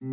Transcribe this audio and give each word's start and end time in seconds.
به 0.00 0.06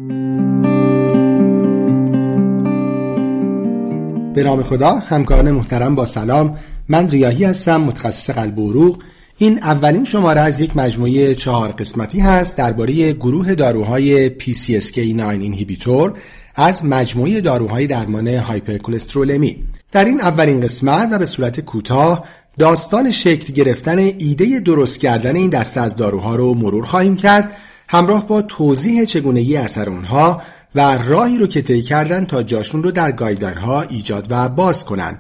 نام 4.44 4.64
خدا 4.64 4.96
همکاران 4.96 5.52
محترم 5.52 5.96
با 5.96 6.06
سلام. 6.06 6.58
من 6.88 7.10
ریاهی 7.10 7.44
هستم 7.44 7.82
متخصص 7.82 8.30
قلب 8.30 8.60
و 8.60 8.70
عروق. 8.70 9.04
این 9.38 9.58
اولین 9.58 10.06
شماره 10.06 10.42
از 10.42 10.60
یک 10.60 10.78
مجموعه 10.78 11.36
چهار 11.36 11.72
قسمتی 11.72 12.20
هست 12.20 12.58
درباره 12.58 13.14
گروه 13.14 13.56
داروهای 13.56 14.40
PCSK9 14.40 15.20
اینهیبیتور 15.20 16.14
از 16.56 16.86
مجموعه 16.86 17.42
داروهای 17.42 17.88
درمان 17.88 18.28
هایپرکلسترولمی 18.28 19.64
در 19.92 20.06
این 20.06 20.22
اولین 20.22 20.62
قسمت 20.62 21.10
و 21.12 21.20
به 21.20 21.26
صورت 21.26 21.60
کوتاه 21.60 22.26
داستان 22.60 23.12
شکل 23.12 23.54
گرفتن 23.54 24.00
ایده 24.00 24.60
درست 24.60 25.00
کردن 25.00 25.36
این 25.36 25.50
دسته 25.50 25.82
از 25.82 25.96
داروها 25.96 26.36
رو 26.36 26.54
مرور 26.54 26.86
خواهیم 26.86 27.16
کرد. 27.16 27.52
همراه 27.94 28.28
با 28.28 28.42
توضیح 28.42 29.06
چگونگی 29.06 29.58
اثر 29.58 29.90
اونها 29.90 30.42
و 30.76 30.98
راهی 30.98 31.38
رو 31.38 31.48
که 31.48 31.62
طی 31.62 31.82
کردن 31.82 32.26
تا 32.26 32.44
جاشون 32.44 32.84
رو 32.84 32.92
در 32.92 33.12
guideline 33.12 33.58
ها 33.58 33.82
ایجاد 33.82 34.28
و 34.30 34.50
باز 34.50 34.86
کنن. 34.86 35.18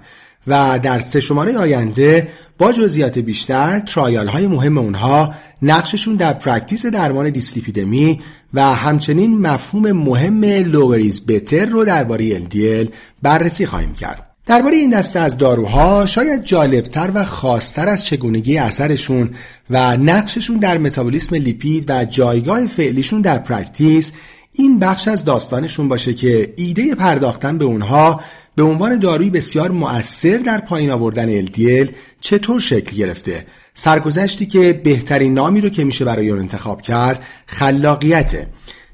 و 0.47 0.79
در 0.83 0.99
سه 0.99 1.19
شماره 1.19 1.57
آینده 1.57 2.29
با 2.57 2.71
جزئیات 2.71 3.19
بیشتر 3.19 3.79
trial 3.79 4.27
های 4.27 4.47
مهم 4.47 4.77
اونها 4.77 5.33
نقششون 5.61 6.15
در 6.15 6.33
practice 6.33 6.85
درمان 6.85 7.29
دیسلیپیدمی 7.29 8.21
و 8.53 8.61
همچنین 8.61 9.41
مفهوم 9.41 9.91
مهم 9.91 10.43
lower 10.43 11.02
is 11.02 11.25
better 11.25 11.65
رو 11.65 11.85
درباره 11.85 12.39
LDL 12.39 12.87
بررسی 13.21 13.65
خواهیم 13.65 13.93
کرد. 13.93 14.32
درباره 14.45 14.75
این 14.75 14.89
دسته 14.89 15.19
از 15.19 15.37
داروها 15.37 16.05
شاید 16.05 16.43
جالبتر 16.43 17.11
و 17.13 17.25
خاصتر 17.25 17.89
از 17.89 18.05
چگونگی 18.05 18.57
اثرشون 18.57 19.29
و 19.69 19.97
نقششون 19.97 20.57
در 20.57 20.77
متابولیسم 20.77 21.35
لیپید 21.35 21.85
و 21.89 22.05
جایگاه 22.05 22.67
فعلیشون 22.67 23.21
در 23.21 23.37
practice 23.37 24.11
این 24.53 24.79
بخش 24.79 25.07
از 25.07 25.25
داستانشون 25.25 25.89
باشه 25.89 26.13
که 26.13 26.53
ایده 26.57 26.95
پرداختن 26.95 27.57
به 27.57 27.65
اونها 27.65 28.21
به 28.55 28.63
عنوان 28.63 28.99
داروی 28.99 29.29
بسیار 29.29 29.71
مؤثر 29.71 30.37
در 30.37 30.57
پایین 30.57 30.91
آوردن 30.91 31.45
LDL 31.45 31.89
چطور 32.21 32.59
شکل 32.59 32.95
گرفته. 32.95 33.45
سرگذشتی 33.73 34.45
که 34.45 34.73
بهترین 34.73 35.33
نامی 35.33 35.61
رو 35.61 35.69
که 35.69 35.83
میشه 35.83 36.05
برای 36.05 36.29
اون 36.29 36.39
انتخاب 36.39 36.81
کرد 36.81 37.23
خلاقیته. 37.45 38.47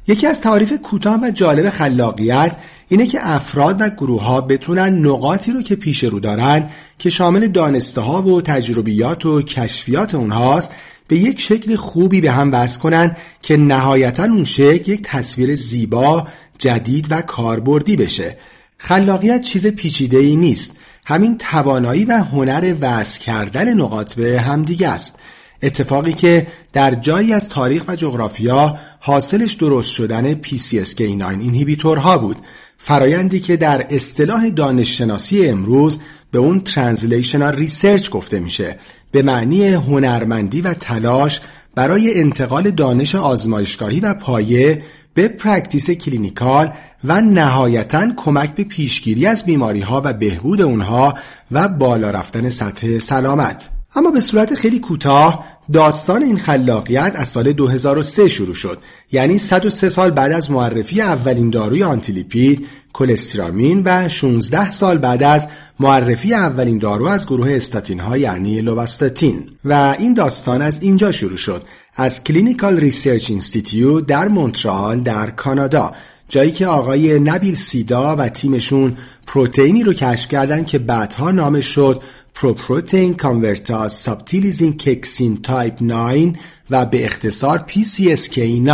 یکی 0.08 0.28
از 0.28 0.42
تعاریف 0.42 0.74
کوتاه 0.74 1.20
و 1.24 1.32
جالب 1.32 1.70
خلاقیت 1.70 2.56
اینه 2.90 3.08
که 3.08 3.20
افراد 3.22 3.82
و 3.82 3.90
گروه 3.90 4.24
ها 4.24 4.42
بتونن 4.42 5.06
نقاطی 5.06 5.52
رو 5.52 5.62
که 5.62 5.76
پیش 5.76 6.04
رو 6.04 6.20
دارن 6.20 6.70
که 7.00 7.10
شامل 7.10 7.48
دانسته 7.48 8.02
ها 8.02 8.22
و 8.22 8.42
تجربیات 8.42 9.26
و 9.26 9.42
کشفیات 9.42 10.16
اونهاست 10.16 10.72
به 11.08 11.18
یک 11.18 11.42
شکل 11.42 11.76
خوبی 11.76 12.22
به 12.22 12.32
هم 12.32 12.54
وصل 12.54 12.80
کنن 12.80 13.16
که 13.42 13.58
نهایتا 13.58 14.24
اون 14.24 14.44
شکل 14.44 14.92
یک 14.92 15.02
تصویر 15.04 15.56
زیبا، 15.56 16.28
جدید 16.58 17.08
و 17.10 17.22
کاربردی 17.22 17.96
بشه. 17.96 18.38
خلاقیت 18.78 19.42
چیز 19.42 19.68
پیچیده 19.68 20.18
ای 20.18 20.36
نیست. 20.36 20.78
همین 21.08 21.38
توانایی 21.38 22.06
و 22.06 22.12
هنر 22.12 22.76
وصل 22.82 23.20
کردن 23.20 23.74
نقاط 23.74 24.14
به 24.14 24.42
همدیگه 24.42 24.90
است. 24.90 25.20
اتفاقی 25.64 26.14
که 26.14 26.48
در 26.74 26.96
جایی 26.96 27.34
از 27.34 27.50
تاریخ 27.50 27.84
و 27.88 27.96
جغرافیا 27.96 28.78
حاصلش 29.00 29.54
درست 29.54 29.92
شدن 29.92 30.42
PCSK9 30.42 31.02
اینهیبیتورها 31.22 32.18
بود 32.18 32.38
فرایندی 32.82 33.40
که 33.40 33.58
در 33.58 33.86
اصطلاح 33.90 34.50
دانششناسی 34.50 35.48
امروز 35.48 36.00
به 36.32 36.40
اون 36.40 36.60
translational 36.60 37.56
research 37.56 38.10
گفته 38.10 38.40
میشه 38.40 38.80
به 39.12 39.22
معنی 39.22 39.68
هنرمندی 39.68 40.62
و 40.62 40.74
تلاش 40.74 41.42
برای 41.76 42.20
انتقال 42.20 42.72
دانش 42.72 43.16
آزمایشگاهی 43.16 44.00
و 44.00 44.14
پایه 44.14 44.82
به 45.14 45.28
practice 45.28 45.92
clinical 45.92 46.72
و 47.04 47.22
نهایتا 47.22 48.08
کمک 48.18 48.56
به 48.56 48.64
پیشگیری 48.64 49.26
از 49.26 49.46
بیماری 49.46 49.82
ها 49.82 50.02
و 50.06 50.14
بهبود 50.14 50.62
اونها 50.62 51.14
و 51.52 51.68
بالا 51.68 52.10
رفتن 52.10 52.50
سطح 52.50 53.00
سلامت. 53.00 53.79
اما 53.96 54.12
به 54.12 54.20
صورت 54.20 54.56
خیلی 54.56 54.80
کوتاه 54.80 55.46
داستان 55.74 56.24
این 56.24 56.38
خلاقیت 56.38 57.12
از 57.16 57.28
سال 57.28 57.54
2003 57.54 58.28
شروع 58.28 58.54
شد. 58.54 58.78
یعنی 59.12 59.38
103 59.38 59.90
سال 59.90 60.12
بعد 60.12 60.32
از 60.32 60.52
معرفی 60.52 61.02
اولین 61.02 61.50
داروی 61.50 61.84
آنتیلیپید 61.84 62.68
کلسترامین 62.94 63.82
و 63.86 64.10
16 64.10 64.72
سال 64.72 64.98
بعد 64.98 65.24
از 65.24 65.48
معرفی 65.80 66.34
اولین 66.34 66.78
دارو 66.78 67.08
از 67.08 67.28
گروه 67.28 67.52
استاتین 67.52 68.00
ها 68.00 68.18
یعنی 68.18 68.62
لوواستاتین 68.62 69.50
و 69.66 69.96
این 70.00 70.14
داستان 70.14 70.62
از 70.62 70.82
اینجا 70.82 71.12
شروع 71.12 71.38
شد. 71.38 71.64
از 71.96 72.24
Clinical 72.24 72.78
Research 72.78 73.30
Institute 73.30 74.06
در 74.06 74.28
مونترال 74.28 75.00
در 75.00 75.30
کانادا 75.30 75.92
جایی 76.30 76.52
که 76.52 76.68
آقای 76.68 77.20
نبیل 77.20 77.56
سیدا 77.56 78.16
و 78.16 78.30
تیمشون 78.30 78.98
پروتئینی 79.28 79.84
رو 79.84 79.94
کشف 79.94 80.28
کردن 80.28 80.64
که 80.64 80.80
بعدها 80.80 81.32
نامش 81.32 81.66
شد 81.66 82.04
proprotein 82.34 83.14
convertase 83.14 83.94
subtilisin 83.94 84.78
kexin 84.78 85.42
type 85.42 85.78
9 85.82 86.34
و 86.70 86.86
به 86.86 87.06
اختصار 87.06 87.66
PCSK9 87.68 88.72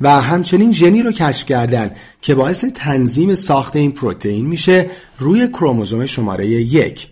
و 0.00 0.20
همچنین 0.20 0.72
ژنی 0.72 1.02
رو 1.02 1.12
کشف 1.12 1.46
کردن 1.46 1.90
که 2.22 2.34
باعث 2.34 2.64
تنظیم 2.74 3.34
ساخت 3.34 3.76
این 3.76 3.92
پروتئین 3.92 4.46
میشه 4.46 4.90
روی 5.18 5.48
کروموزوم 5.48 6.06
شماره 6.06 6.46
یک. 6.46 7.08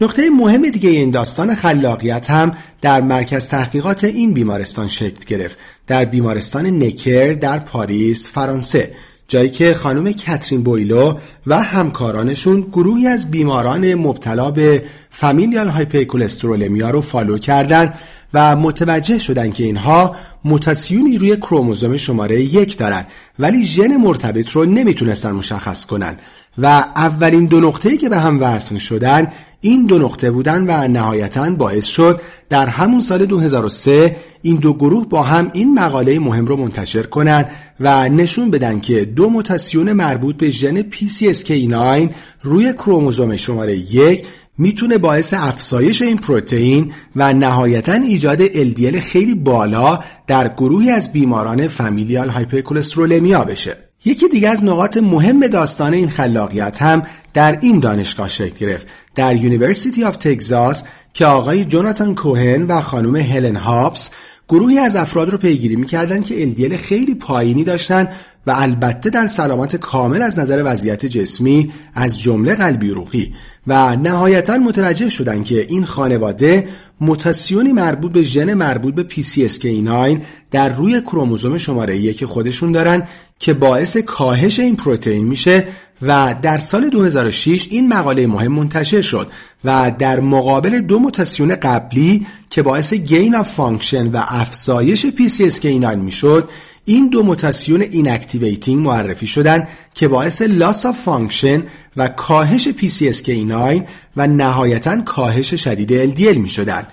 نقطه 0.00 0.30
مهم 0.30 0.70
دیگه 0.70 0.90
این 0.90 1.10
داستان 1.10 1.54
خلاقیت 1.54 2.30
هم 2.30 2.56
در 2.80 3.00
مرکز 3.00 3.48
تحقیقات 3.48 4.04
این 4.04 4.32
بیمارستان 4.32 4.88
شکل 4.88 5.24
گرفت. 5.26 5.58
در 5.86 6.04
بیمارستان 6.04 6.82
نکر 6.82 7.32
در 7.32 7.58
پاریس 7.58 8.28
فرانسه. 8.28 8.94
جایی 9.30 9.50
که 9.50 9.74
خانم 9.74 10.12
کترین 10.12 10.62
بویلو 10.62 11.14
و 11.46 11.62
همکارانشون 11.62 12.60
گروهی 12.60 13.06
از 13.06 13.30
بیماران 13.30 13.94
مبتلا 13.94 14.50
به 14.50 14.82
familial 15.10 15.68
hypercholesterolemia 15.68 16.90
رو 16.90 17.00
follow 17.00 17.38
کردن 17.38 17.94
و 18.34 18.56
متوجه 18.56 19.18
شدن 19.18 19.50
که 19.50 19.64
اینها 19.64 20.16
موتاسیونی 20.44 21.18
روی 21.18 21.36
کروموزوم 21.36 21.96
شماره 21.96 22.40
یک 22.40 22.78
دارن 22.78 23.06
ولی 23.38 23.64
ژن 23.64 23.96
مرتبط 23.96 24.50
رو 24.50 24.64
نمی‌تونستن 24.64 25.32
مشخص 25.32 25.86
کنن. 25.86 26.16
و 26.62 26.66
اولین 26.96 27.46
دو 27.46 27.60
نقطه‌ای 27.60 27.96
که 27.96 28.08
به 28.08 28.18
هم 28.18 28.42
وصل 28.42 28.78
شدن 28.78 29.26
این 29.60 29.86
دو 29.86 29.98
نقطه 29.98 30.30
بودن 30.30 30.64
و 30.68 30.88
نهایتا 30.88 31.50
باعث 31.50 31.86
شد 31.86 32.20
در 32.48 32.66
همون 32.66 33.00
سال 33.00 33.26
2003 33.26 34.16
این 34.42 34.56
دو 34.56 34.74
گروه 34.74 35.08
با 35.08 35.22
هم 35.22 35.50
این 35.52 35.74
مقاله 35.74 36.18
مهم 36.18 36.46
رو 36.46 36.56
منتشر 36.56 37.02
کنند 37.02 37.50
و 37.80 38.08
نشون 38.08 38.50
بدن 38.50 38.80
که 38.80 39.04
دو 39.04 39.28
موتاسیون 39.28 39.92
مربوط 39.92 40.36
به 40.36 40.50
ژن 40.50 40.82
PCSK9 40.82 42.14
روی 42.42 42.72
کروموزوم 42.72 43.36
شماره 43.36 43.76
یک 43.76 44.26
می‌تونه 44.58 44.98
باعث 44.98 45.34
افزایش 45.34 46.02
این 46.02 46.16
پروتئین 46.16 46.92
و 47.16 47.32
نهایتا 47.32 47.92
ایجاد 47.92 48.46
LDL 48.46 48.96
خیلی 48.96 49.34
بالا 49.34 50.00
در 50.26 50.48
گروهی 50.48 50.90
از 50.90 51.12
بیماران 51.12 51.68
familial 51.68 52.28
hypercholesterolemia 52.28 53.44
بشه. 53.44 53.89
یکی 54.04 54.28
دیگه 54.28 54.48
از 54.48 54.64
نقاط 54.64 54.96
مهم 54.96 55.46
داستان 55.46 55.94
این 55.94 56.08
خلاقیت 56.08 56.82
هم 56.82 57.02
در 57.34 57.58
این 57.60 57.78
دانشگاه 57.78 58.28
شکل 58.28 58.66
گرفت. 58.66 58.86
در 59.14 59.36
University 59.36 60.04
of 60.04 60.16
Texas 60.16 60.82
که 61.14 61.26
آقای 61.26 61.64
جوناتان 61.64 62.14
کوهن 62.14 62.62
و 62.62 62.80
خانم 62.80 63.16
هلن 63.16 63.56
هابس 63.56 64.10
گروهی 64.48 64.78
از 64.78 64.96
افراد 64.96 65.30
رو 65.30 65.38
پیگیری 65.38 65.76
می‌کردند 65.76 66.24
که 66.24 66.54
LDL 66.54 66.74
خیلی 66.74 67.14
پایینی 67.14 67.64
داشتن 67.64 68.08
و 68.46 68.50
البته 68.56 69.10
در 69.10 69.26
سلامت 69.26 69.76
کامل 69.76 70.22
از 70.22 70.38
نظر 70.38 70.62
وضعیت 70.64 71.06
جسمی 71.06 71.72
از 71.94 72.20
جمله 72.20 72.54
قلبی 72.54 72.90
عروقی 72.90 73.34
و 73.66 73.96
نهایتا 73.96 74.58
متوجه 74.58 75.08
شدند 75.08 75.44
که 75.44 75.66
این 75.68 75.84
خانواده 75.84 76.68
موتاسیونی 77.00 77.72
مربوط 77.72 78.12
به 78.12 78.22
ژن 78.22 78.54
مربوط 78.54 78.94
به 78.94 79.06
PCSK9 79.10 80.22
در 80.50 80.68
روی 80.68 81.00
کروموزوم 81.00 81.58
شماره 81.58 81.98
یک 81.98 82.24
خودشون 82.24 82.72
دارن 82.72 83.02
که 83.40 83.54
باعث 83.54 83.96
کاهش 83.96 84.60
این 84.60 84.76
پروتئین 84.76 85.26
میشه 85.26 85.66
و 86.02 86.34
در 86.42 86.58
سال 86.58 86.90
2006 86.90 87.68
این 87.70 87.88
مقاله 87.88 88.26
مهم 88.26 88.52
منتشر 88.52 89.02
شد 89.02 89.30
و 89.64 89.92
در 89.98 90.20
مقابل 90.20 90.80
دو 90.80 90.98
موتاسیون 90.98 91.54
قبلی 91.54 92.26
که 92.50 92.62
باعث 92.62 92.94
gain 92.94 93.34
of 93.34 93.50
function 93.50 94.06
و 94.06 94.22
افزایش 94.28 95.06
PCSK9 95.06 95.94
می‌شد 95.96 96.48
این 96.84 97.08
دو 97.08 97.22
موتاسیون 97.22 97.80
inactivating 97.80 98.86
معرفی 98.86 99.26
شدن 99.26 99.68
که 99.94 100.08
باعث 100.08 100.42
loss 100.42 100.86
of 100.86 101.00
function 101.00 101.62
و 101.96 102.08
کاهش 102.08 102.68
PCSK9 102.68 103.82
و 104.16 104.26
نهایتا 104.26 105.00
کاهش 105.00 105.54
شدید 105.54 106.14
LDL 106.14 106.36
می 106.36 106.48
شدن. 106.48 106.86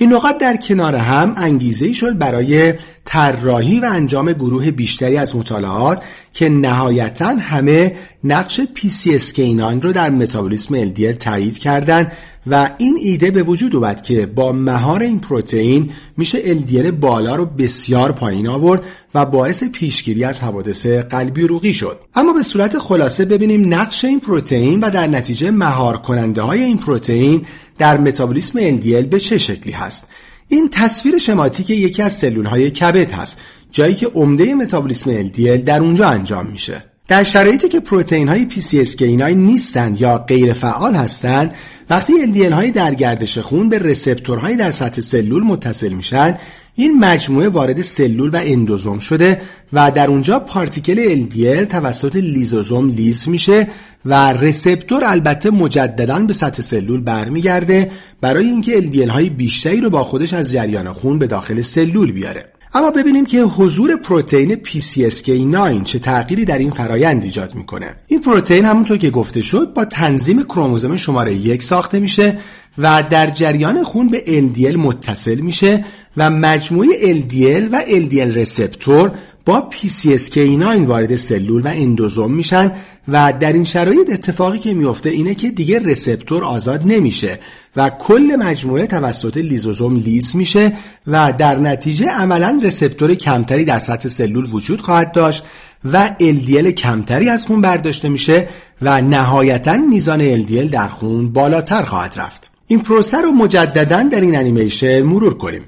این 0.00 0.12
نقاط 0.12 0.38
در 0.38 0.56
کنار 0.56 0.94
هم 0.94 1.34
انگیزه 1.36 1.92
شد 1.92 2.18
برای 2.18 2.74
طراحی 3.04 3.80
و 3.80 3.84
انجام 3.84 4.32
گروه 4.32 4.70
بیشتری 4.70 5.16
از 5.16 5.36
مطالعات 5.36 6.02
که 6.32 6.48
نهایتا 6.48 7.28
همه 7.28 7.96
نقش 8.24 8.60
PCSK9 8.76 9.82
رو 9.82 9.92
در 9.92 10.10
متابولیسم 10.10 10.84
LDL 10.84 11.16
تایید 11.18 11.58
کردند 11.58 12.12
و 12.50 12.70
این 12.78 12.98
ایده 13.02 13.30
به 13.30 13.42
وجود 13.42 13.76
اومد 13.76 14.02
که 14.02 14.26
با 14.26 14.52
مهار 14.52 15.02
این 15.02 15.20
پروتئین 15.20 15.90
میشه 16.16 16.54
LDL 16.54 16.86
بالا 16.86 17.36
رو 17.36 17.46
بسیار 17.46 18.12
پایین 18.12 18.46
آورد 18.46 18.84
و 19.14 19.26
باعث 19.26 19.64
پیشگیری 19.64 20.24
از 20.24 20.40
حوادث 20.40 20.86
قلبی 20.86 21.42
روغی 21.42 21.74
شد. 21.74 22.00
اما 22.14 22.32
به 22.32 22.42
صورت 22.42 22.78
خلاصه 22.78 23.24
ببینیم 23.24 23.74
نقش 23.74 24.04
این 24.04 24.20
پروتئین 24.20 24.80
و 24.80 24.90
در 24.90 25.06
نتیجه 25.06 25.50
مهار 25.50 25.96
کننده 25.96 26.42
های 26.42 26.62
این 26.62 26.78
پروتئین 26.78 27.46
در 27.78 27.96
متابولیسم 27.96 28.78
LDL 28.78 29.06
به 29.06 29.20
چه 29.20 29.38
شکلی 29.38 29.72
هست. 29.72 30.08
این 30.48 30.68
تصویر 30.72 31.18
شماتیک 31.18 31.70
یکی 31.70 32.02
از 32.02 32.12
سلول 32.12 32.46
های 32.46 32.70
کبد 32.70 33.10
هست 33.10 33.40
جایی 33.72 33.94
که 33.94 34.06
عمده 34.06 34.54
متابولیسم 34.54 35.28
LDL 35.28 35.62
در 35.64 35.80
اونجا 35.80 36.08
انجام 36.08 36.46
میشه. 36.46 36.87
در 37.08 37.22
شرایطی 37.22 37.68
که 37.68 37.80
پروتئین 37.80 38.28
های 38.28 38.46
PCSK9 38.50 39.22
نیستند 39.22 40.00
یا 40.00 40.18
غیر 40.18 40.52
فعال 40.52 40.94
هستند 40.94 41.54
وقتی 41.90 42.12
LDL 42.12 42.52
های 42.52 42.70
در 42.70 42.94
گردش 42.94 43.38
خون 43.38 43.68
به 43.68 43.78
رسپتورهایی 43.78 44.56
در 44.56 44.70
سطح 44.70 45.00
سلول 45.00 45.42
متصل 45.42 45.92
میشن 45.92 46.38
این 46.74 46.98
مجموعه 46.98 47.48
وارد 47.48 47.82
سلول 47.82 48.30
و 48.30 48.40
اندوزوم 48.44 48.98
شده 48.98 49.40
و 49.72 49.90
در 49.90 50.08
اونجا 50.08 50.38
پارتیکل 50.38 51.26
LDL 51.26 51.68
توسط 51.68 52.16
لیزوزوم 52.16 52.88
لیز 52.88 53.28
میشه 53.28 53.68
و 54.04 54.32
رسپتور 54.32 55.04
البته 55.04 55.50
مجددا 55.50 56.18
به 56.18 56.32
سطح 56.32 56.62
سلول 56.62 57.00
برمیگرده 57.00 57.90
برای 58.20 58.46
اینکه 58.46 58.80
LDL 58.80 59.08
های 59.08 59.30
بیشتری 59.30 59.80
رو 59.80 59.90
با 59.90 60.04
خودش 60.04 60.34
از 60.34 60.52
جریان 60.52 60.92
خون 60.92 61.18
به 61.18 61.26
داخل 61.26 61.60
سلول 61.60 62.12
بیاره. 62.12 62.57
اما 62.74 62.90
ببینیم 62.90 63.24
که 63.26 63.42
حضور 63.42 63.96
پروتئین 63.96 64.54
PCSK9 64.54 65.84
چه 65.84 65.98
تغییری 65.98 66.44
در 66.44 66.58
این 66.58 66.70
فرایند 66.70 67.24
ایجاد 67.24 67.54
می‌کنه. 67.54 67.94
این 68.06 68.20
پروتئین 68.20 68.64
همونطور 68.64 68.98
که 68.98 69.10
گفته 69.10 69.42
شد 69.42 69.74
با 69.74 69.84
تنظیم 69.84 70.42
کروموزوم 70.42 70.96
شماره 70.96 71.34
یک 71.34 71.62
ساخته 71.62 72.00
میشه 72.00 72.38
و 72.78 73.02
در 73.10 73.30
جریان 73.30 73.84
خون 73.84 74.08
به 74.08 74.22
LDL 74.26 74.76
متصل 74.76 75.40
میشه 75.40 75.84
و 76.16 76.30
مجموعه 76.30 76.88
LDL 77.22 77.68
و 77.72 77.80
LDL 77.80 78.36
رسپتور 78.36 79.12
با 79.48 79.68
PCSK9 79.72 80.86
وارد 80.86 81.16
سلول 81.16 81.62
و 81.62 81.68
اندوزوم 81.68 82.32
میشن 82.32 82.72
و 83.08 83.32
در 83.40 83.52
این 83.52 83.64
شرایط 83.64 84.10
اتفاقی 84.12 84.58
که 84.58 84.74
میفته 84.74 85.10
اینه 85.10 85.34
که 85.34 85.50
دیگه 85.50 85.78
رسپتور 85.78 86.44
آزاد 86.44 86.82
نمیشه 86.86 87.38
و 87.76 87.90
کل 87.90 88.36
مجموعه 88.38 88.86
توسط 88.86 89.36
لیزوزوم 89.36 89.96
لیز 89.96 90.36
میشه 90.36 90.72
و 91.06 91.32
در 91.38 91.58
نتیجه 91.58 92.08
عملا 92.08 92.60
رسپتور 92.62 93.14
کمتری 93.14 93.64
در 93.64 93.78
سطح 93.78 94.08
سلول 94.08 94.48
وجود 94.52 94.80
خواهد 94.80 95.12
داشت 95.12 95.44
و 95.84 96.10
LDL 96.20 96.66
کمتری 96.66 97.28
از 97.28 97.46
خون 97.46 97.60
برداشته 97.60 98.08
میشه 98.08 98.48
و 98.82 99.00
نهایتا 99.00 99.76
میزان 99.76 100.46
LDL 100.46 100.72
در 100.72 100.88
خون 100.88 101.32
بالاتر 101.32 101.82
خواهد 101.82 102.14
رفت. 102.16 102.50
این 102.66 102.80
پروسه 102.80 103.20
رو 103.20 103.30
مجددا 103.30 104.02
در 104.02 104.20
این 104.20 104.36
انیمیشن 104.36 105.02
مرور 105.02 105.34
کنیم. 105.34 105.62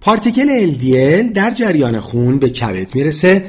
پارتیکل 0.00 0.72
LDL 0.72 1.32
در 1.34 1.50
جریان 1.50 2.00
خون 2.00 2.38
به 2.38 2.50
کبد 2.50 2.94
می‌رسه 2.94 3.44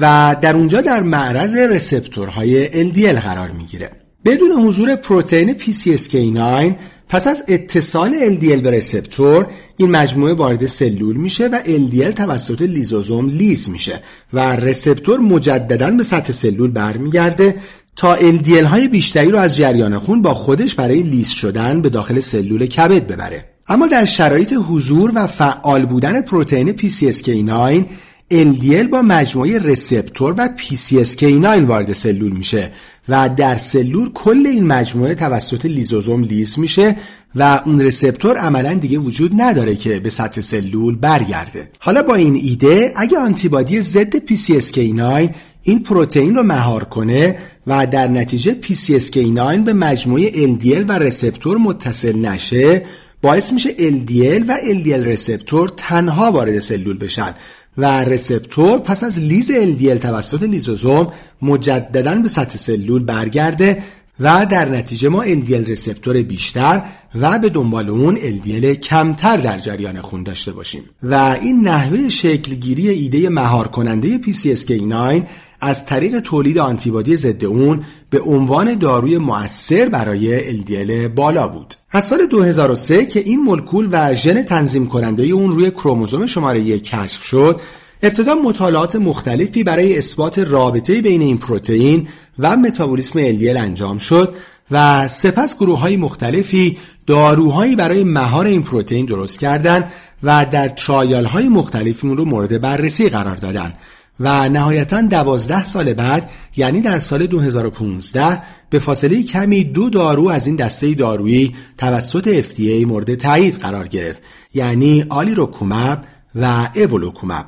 و 0.00 0.36
در 0.42 0.56
اونجا 0.56 0.80
در 0.80 1.02
معرض 1.02 1.56
رسپتورهای 1.56 2.68
LDL 2.92 3.18
قرار 3.20 3.50
می‌گیره. 3.50 3.90
بدون 4.24 4.52
حضور 4.52 4.96
پروتئین 4.96 5.58
PCSK9 5.58 6.74
پس 7.08 7.26
از 7.26 7.44
اتصال 7.48 8.36
LDL 8.36 8.60
به 8.60 8.70
رسپتور 8.70 9.46
این 9.76 9.90
مجموعه 9.90 10.34
وارد 10.34 10.66
سلول 10.66 11.16
میشه 11.16 11.48
و 11.48 11.58
LDL 11.64 12.14
توسط 12.14 12.62
لیزوزوم 12.62 13.28
لیز 13.28 13.70
میشه 13.70 14.00
و 14.32 14.56
receptor 14.56 15.20
مجددا 15.20 15.90
به 15.90 16.02
سطح 16.02 16.32
سلول 16.32 16.70
برمیگرده 16.70 17.54
تا 17.96 18.16
LDL 18.16 18.64
های 18.64 18.88
بیشتری 18.88 19.30
رو 19.30 19.38
از 19.38 19.56
جریان 19.56 19.98
خون 19.98 20.22
با 20.22 20.34
خودش 20.34 20.74
برای 20.74 21.02
لیز 21.02 21.28
شدن 21.28 21.82
به 21.82 21.88
داخل 21.88 22.20
سلول 22.20 22.66
کبد 22.66 23.06
ببره. 23.06 23.55
اما 23.68 23.86
در 23.86 24.04
شرایط 24.04 24.54
حضور 24.68 25.12
و 25.14 25.26
فعال 25.26 25.86
بودن 25.86 26.20
پروتئین 26.22 26.76
PCSK9 26.76 27.84
LDL 28.32 28.88
با 28.90 29.02
مجموعه 29.02 29.58
receptor 29.58 30.34
و 30.38 30.48
PCSK9 30.58 31.44
وارد 31.44 31.92
سلول 31.92 32.32
میشه 32.32 32.70
و 33.08 33.30
در 33.36 33.56
سلول 33.56 34.12
کل 34.12 34.46
این 34.46 34.66
مجموعه 34.66 35.14
توسط 35.14 35.64
لیزوزوم 35.64 36.24
لیز 36.24 36.58
میشه 36.58 36.96
و 37.34 37.60
اون 37.64 37.80
receptor 37.80 38.36
عملا 38.36 38.74
دیگه 38.74 38.98
وجود 38.98 39.32
نداره 39.36 39.76
که 39.76 40.00
به 40.00 40.10
سطح 40.10 40.40
سلول 40.40 40.96
برگرده. 40.96 41.70
حالا 41.78 42.02
با 42.02 42.14
این 42.14 42.34
ایده 42.34 42.92
اگه 42.96 43.18
آنتیبادی 43.18 43.80
ضد 43.80 44.16
PCSK9 44.16 45.30
این 45.62 45.82
پروتئین 45.82 46.34
رو 46.34 46.42
مهار 46.42 46.84
کنه 46.84 47.36
و 47.66 47.86
در 47.86 48.08
نتیجه 48.08 48.56
PCSK9 48.62 49.58
به 49.64 49.72
مجموعه 49.72 50.30
LDL 50.30 50.84
و 50.88 50.92
رسپتور 50.92 51.58
متصل 51.58 52.18
نشه 52.18 52.82
باعث 53.22 53.52
میشه 53.52 53.70
LDL 53.70 54.44
و 54.48 54.56
LDL 54.56 55.06
رسپتور 55.06 55.68
تنها 55.68 56.32
وارد 56.32 56.58
سلول 56.58 56.98
بشن 56.98 57.34
و 57.78 58.04
رسپتور 58.04 58.78
پس 58.78 59.04
از 59.04 59.20
لیز 59.20 59.50
LDL 59.50 60.00
توسط 60.00 60.42
لیزوزوم 60.42 61.12
مجددا 61.42 62.14
به 62.14 62.28
سطح 62.28 62.58
سلول 62.58 63.04
برگرده 63.04 63.82
و 64.20 64.46
در 64.50 64.68
نتیجه 64.68 65.08
ما 65.08 65.24
LDL 65.24 65.68
رسپتور 65.70 66.22
بیشتر 66.22 66.82
و 67.14 67.38
به 67.38 67.48
دنبال 67.48 67.88
اون 67.88 68.16
LDL 68.16 68.64
کمتر 68.64 69.36
در 69.36 69.58
جریان 69.58 70.00
خون 70.00 70.22
داشته 70.22 70.52
باشیم. 70.52 70.82
و 71.02 71.14
این 71.14 71.68
نحوه 71.68 72.08
شکلگیری 72.08 72.88
ایده 72.88 73.28
مهار 73.28 73.68
کننده 73.68 74.18
PCSK9 74.18 75.22
از 75.60 75.86
طریق 75.86 76.20
تولید 76.20 76.58
آنتیبادی 76.58 77.16
ضد 77.16 77.44
اون 77.44 77.82
به 78.10 78.20
عنوان 78.20 78.74
داروی 78.74 79.18
مؤثر 79.18 79.88
برای 79.88 80.52
LDL 80.60 81.08
بالا 81.08 81.48
بود. 81.48 81.74
از 81.90 82.04
سال 82.04 82.26
2003 82.26 83.06
که 83.06 83.20
این 83.20 83.40
مولکول 83.40 83.88
و 83.92 84.14
ژن 84.14 84.42
تنظیم 84.42 84.86
کننده 84.86 85.22
اون 85.22 85.50
روی 85.50 85.70
کروموزوم 85.70 86.26
شماره 86.26 86.60
یک 86.60 86.84
کشف 86.84 87.22
شد، 87.22 87.60
ابتدا 88.02 88.34
مطالعات 88.34 88.96
مختلفی 88.96 89.64
برای 89.64 89.98
اثبات 89.98 90.38
رابطه 90.38 91.02
بین 91.02 91.22
این 91.22 91.38
پروتئین 91.38 92.08
و 92.38 92.56
متابولیسم 92.56 93.38
LDL 93.38 93.56
انجام 93.56 93.98
شد 93.98 94.34
و 94.70 95.08
سپس 95.08 95.56
گروه 95.56 95.80
های 95.80 95.96
مختلفی 95.96 96.78
داروهایی 97.06 97.76
برای 97.76 98.04
مهار 98.04 98.46
این 98.46 98.62
پروتئین 98.62 99.06
درست 99.06 99.38
کردند 99.38 99.92
و 100.22 100.46
در 100.50 100.68
ترایال 100.68 101.24
های 101.24 101.48
مختلفی 101.48 102.08
اون 102.08 102.16
رو 102.16 102.24
مورد 102.24 102.60
بررسی 102.60 103.08
قرار 103.08 103.36
دادن 103.36 103.74
و 104.20 104.48
نهایتا 104.48 105.00
دوازده 105.00 105.64
سال 105.64 105.94
بعد 105.94 106.30
یعنی 106.56 106.80
در 106.80 106.98
سال 106.98 107.26
2015 107.26 108.42
به 108.70 108.78
فاصله 108.78 109.22
کمی 109.22 109.64
دو 109.64 109.90
دارو 109.90 110.28
از 110.28 110.46
این 110.46 110.56
دسته 110.56 110.94
دارویی 110.94 111.54
توسط 111.78 112.42
FDA 112.42 112.86
مورد 112.86 113.14
تایید 113.14 113.58
قرار 113.58 113.88
گرفت 113.88 114.22
یعنی 114.54 115.04
آلیروکومب 115.08 116.04
و 116.34 116.68
اوولوکومب. 116.74 117.46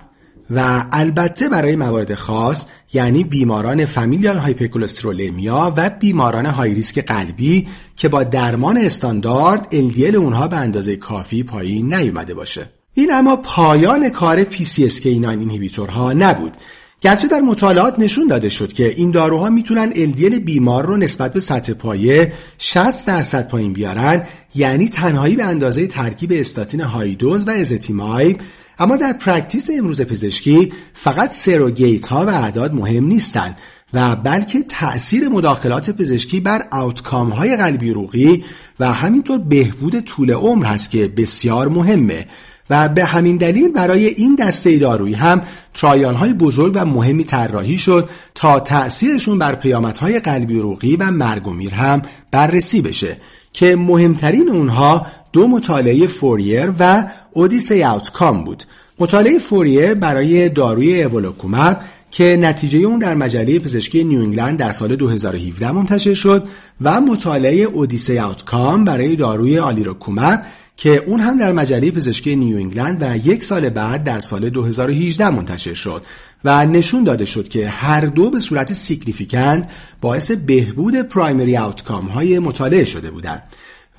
و 0.51 0.85
البته 0.93 1.49
برای 1.49 1.77
موارد 1.77 2.15
خاص 2.15 2.65
یعنی 2.93 3.25
بیماران 3.25 3.85
familial 3.85 4.37
hypercholesterolemia 4.37 5.75
و 5.77 5.91
بیماران 5.91 6.47
high 6.47 6.75
risk 6.75 7.05
قلبی 7.05 7.69
که 7.97 8.09
با 8.09 8.23
درمان 8.23 8.77
استاندارد 8.79 9.69
LDL 9.71 10.15
اونها 10.15 10.49
به 10.49 10.57
اندازه 10.57 10.97
کافی 10.97 11.43
پایین 11.43 11.95
نیومده 11.95 12.35
باشه. 12.35 12.78
این 12.99 13.13
اما 13.13 13.37
پایان 13.37 14.09
کار 14.09 14.45
PCSK9 14.45 15.07
inhibitor 15.07 16.02
ها 16.02 16.13
نبود. 16.13 16.57
گرچه 17.01 17.29
در 17.29 17.41
مطالعات 17.41 17.99
نشون 17.99 18.27
داده 18.27 18.49
شد 18.49 18.73
که 18.73 18.89
این 18.89 19.11
داروها 19.11 19.51
می‌تونن 19.51 19.93
LDL 19.93 20.35
بیمار 20.35 20.87
رو 20.87 20.97
نسبت 20.97 21.33
به 21.33 21.41
سطح 21.41 21.73
پایه 21.73 22.33
60 22.59 23.07
درصد 23.07 23.49
پایین 23.49 23.73
بیارن 23.73 24.23
یعنی 24.55 24.89
تنهایی 24.89 25.37
به 25.37 25.45
اندازه 25.45 25.87
ترکیب 25.87 26.33
استاتین 26.35 26.81
high 26.81 27.15
dose 27.15 27.49
و 27.49 27.51
ازتیمایب 27.51 28.41
اما 28.79 28.97
در 28.97 29.13
practice 29.13 29.71
امروز 29.79 30.01
پزشکی 30.01 30.73
فقط 30.95 31.31
surrogate 31.31 32.07
ها 32.07 32.27
و 32.27 32.29
اعداد 32.29 32.75
مهم 32.75 33.05
نیستند 33.05 33.57
و 33.93 34.17
بلکه 34.17 34.63
تأثیر 34.63 35.29
مداخلات 35.29 35.91
پزشکی 35.91 36.41
بر 36.41 36.67
outcome 36.71 37.31
های 37.31 37.57
قلبی 37.57 37.91
عروقی 37.91 38.45
و 38.81 38.93
همینطور 38.93 39.39
بهبود 39.39 40.01
طول 40.01 40.31
عمر 40.31 40.67
هست 40.67 40.91
که 40.91 41.09
بسیار 41.09 41.69
مهمه. 41.69 42.27
و 42.71 42.89
به 42.89 43.05
همین 43.05 43.37
دلیل 43.37 43.73
برای 43.73 44.07
این 44.07 44.35
دسته 44.35 44.79
دارویی 44.79 45.15
هم 45.15 45.43
trial 45.75 46.15
های 46.15 46.33
بزرگ 46.33 46.73
و 46.75 46.85
مهمی 46.85 47.25
طراحی 47.25 47.79
شد 47.79 48.09
تا 48.35 48.61
تأثیرشون 48.61 49.39
بر 49.39 49.55
پیامدهای 49.55 50.21
قلبی 50.21 50.61
عروقی 50.61 50.97
و 50.97 51.11
مرگ 51.11 51.47
و 51.47 51.53
میر 51.53 51.75
هم 51.75 52.03
بررسی 52.31 52.83
بشه 52.83 53.17
که 53.53 53.77
مهمترین 53.77 54.49
اونها 54.49 55.07
دو 55.33 55.49
مطالعه 55.49 56.07
FOURIER 56.07 56.73
و 56.81 57.05
ODYSSEY 57.33 57.85
Outcome 57.85 58.45
بود. 58.45 58.65
مطالعه 58.99 59.39
FOURIER 59.39 59.95
برای 59.95 60.49
داروی 60.49 61.03
اوولوکومب 61.03 61.81
که 62.11 62.39
نتیجه 62.41 62.79
اون 62.79 62.99
در 62.99 63.15
مجله 63.15 63.59
پزشکی 63.59 64.05
نیو 64.05 64.21
انگلند 64.21 64.59
در 64.59 64.71
سال 64.71 64.97
2017 64.97 65.73
منتشر 65.73 66.15
شد 66.15 66.49
و 66.81 67.01
مطالعه 67.01 67.63
ODYSSEY 67.63 68.19
Outcome 68.19 68.85
برای 68.85 69.17
داروی 69.17 69.59
آلیروکومب 69.59 70.43
که 70.79 71.05
اون 71.07 71.21
هم 71.21 71.39
در 71.39 71.53
مجله 71.53 71.91
پزشکی 71.91 72.37
نیو 72.37 72.57
انگلند 72.57 73.03
و 73.03 73.17
یک 73.17 73.43
سال 73.43 73.69
بعد 73.69 74.05
در 74.05 74.21
سال 74.21 74.51
2018 74.51 75.31
منتشر 75.31 75.75
شد 75.75 76.03
و 76.45 76.67
نشون 76.67 77.05
داده 77.05 77.25
شد 77.25 77.49
که 77.49 77.69
هر 77.69 78.01
دو 78.01 78.31
به 78.31 78.39
صورت 78.39 78.73
significant 78.73 79.71
باعث 80.01 80.31
بهبود 80.31 81.03
primary 81.03 81.57
outcome 81.57 82.07
های 82.07 82.39
مطالعه 82.39 82.85
شده 82.85 83.11
بودند. 83.11 83.43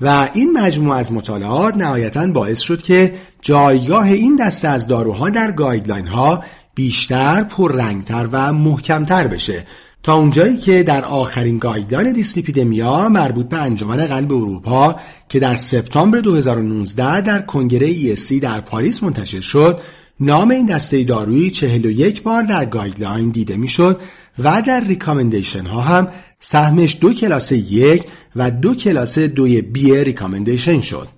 و 0.00 0.28
این 0.34 0.52
مجموعه 0.52 0.98
از 0.98 1.12
مطالعات 1.12 1.76
نهایتا 1.76 2.26
باعث 2.26 2.60
شد 2.60 2.82
که 2.82 3.14
جایگاه 3.42 4.06
این 4.06 4.36
دسته 4.36 4.68
از 4.68 4.86
داروها 4.86 5.28
در 5.28 5.50
guideline 5.50 6.06
ها 6.06 6.44
بیشتر 6.74 7.42
پررنگتر 7.42 8.28
و 8.32 8.52
محکمتر 8.52 9.26
بشه. 9.26 9.66
تا 10.02 10.14
اونجایی 10.14 10.56
که 10.56 10.82
در 10.82 11.04
آخرین 11.04 11.58
guideline 11.58 12.12
dyslipidemia 12.12 13.08
مربوط 13.08 13.48
به 13.48 13.56
انجمن 13.56 14.06
قلب 14.06 14.32
اروپا 14.32 14.96
که 15.28 15.40
در 15.40 15.54
سپتامبر 15.54 16.18
2019 16.18 17.20
در 17.20 17.42
کنگره 17.42 17.92
ESC 17.94 18.32
در 18.32 18.60
پاریس 18.60 19.02
منتشر 19.02 19.40
شد 19.40 19.80
نام 20.20 20.50
این 20.50 20.66
دسته 20.66 21.04
دارویی 21.04 21.50
41 21.50 22.22
بار 22.22 22.42
در 22.42 22.64
guideline 22.64 23.28
دیده 23.28 23.56
می‌شد 23.56 24.00
و 24.38 24.62
در 24.66 24.80
recommendation 24.80 25.66
ها 25.66 25.80
هم 25.80 26.08
سهمش 26.40 26.96
دو 27.00 27.14
کلاس 27.14 27.52
یک 27.52 28.04
و 28.36 28.50
دو 28.50 28.74
کلاس 28.74 29.18
دوی 29.18 29.62
B 29.62 30.04
recommendation 30.04 30.80
شد. 30.80 31.08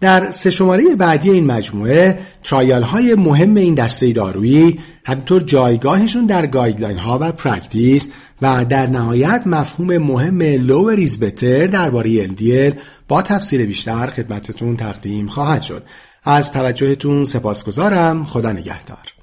در 0.00 0.30
سه 0.30 0.50
شماره 0.50 0.96
بعدی 0.96 1.30
این 1.30 1.46
مجموعه 1.46 2.18
trial 2.44 2.82
های 2.82 3.14
مهم 3.14 3.54
این 3.54 3.74
دسته 3.74 4.12
دارویی 4.12 4.78
همینطور 5.04 5.42
جایگاهشون 5.42 6.26
در 6.26 6.46
guideline 6.46 6.98
ها 6.98 7.18
و 7.20 7.32
practice 7.32 8.08
و 8.42 8.64
در 8.64 8.86
نهایت 8.86 9.42
مفهوم 9.46 9.98
مهم 9.98 10.42
lower 10.42 10.88
is 10.88 11.20
better 11.20 11.66
درباره 11.66 12.28
LDL 12.28 12.74
با 13.08 13.22
تفصیل 13.22 13.66
بیشتر 13.66 14.06
خدمتتون 14.06 14.76
تقدیم 14.76 15.26
خواهد 15.26 15.62
شد. 15.62 15.82
از 16.24 16.52
توجهتون 16.52 17.24
سپاسگزارم. 17.24 18.24
خدا 18.24 18.52
نگهدار. 18.52 19.17